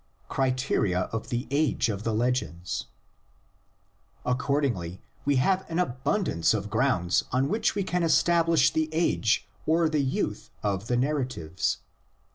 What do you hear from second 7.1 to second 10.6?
on which we can establish the age or the youth